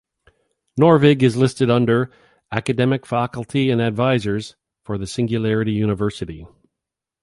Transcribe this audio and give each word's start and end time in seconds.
Norvig 0.79 1.21
is 1.21 1.37
listed 1.37 1.69
under 1.69 2.09
"Academic 2.51 3.05
Faculty 3.05 3.69
and 3.69 3.79
Advisors" 3.79 4.55
for 4.83 4.97
the 4.97 5.05
Singularity 5.05 5.73
University. 5.73 6.47